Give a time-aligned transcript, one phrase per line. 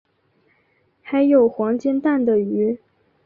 [1.03, 2.79] 还有黄金蛋的鱼